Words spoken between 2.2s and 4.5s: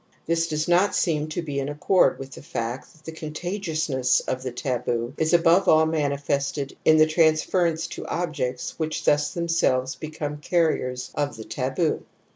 the fact that the contagiousness of